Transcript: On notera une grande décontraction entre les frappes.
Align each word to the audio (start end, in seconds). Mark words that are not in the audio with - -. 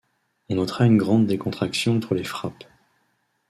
On 0.49 0.55
notera 0.55 0.87
une 0.87 0.97
grande 0.97 1.27
décontraction 1.27 1.95
entre 1.97 2.15
les 2.15 2.23
frappes. 2.23 2.63